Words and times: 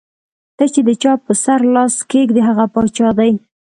ته 0.57 0.65
چې 0.73 0.81
د 0.87 0.89
چا 1.01 1.13
پۀ 1.23 1.33
سر 1.43 1.61
لاس 1.75 1.93
کېږدې 2.11 2.41
ـ 2.43 2.47
هغه 2.49 2.65
باچا 2.73 3.09
دے 3.17 3.29
ـ 3.33 3.35